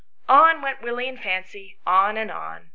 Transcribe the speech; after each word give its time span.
"On 0.27 0.63
went 0.63 0.81
"Willie 0.81 1.07
and 1.07 1.19
Fancy, 1.21 1.77
on 1.85 2.17
and 2.17 2.31
on. 2.31 2.69